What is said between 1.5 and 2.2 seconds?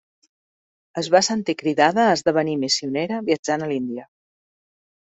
cridada a